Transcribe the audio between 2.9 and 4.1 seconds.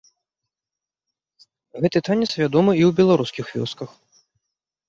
беларускіх вёсках.